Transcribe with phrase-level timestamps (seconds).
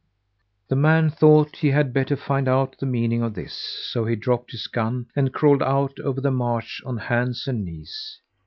[0.67, 4.49] The man thought he had better find out the meaning of this, so he dropped
[4.49, 8.17] his gun and crawled out over the marsh on hands and knees.